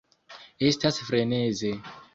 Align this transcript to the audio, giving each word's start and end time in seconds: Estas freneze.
Estas 0.69 0.99
freneze. 1.11 1.75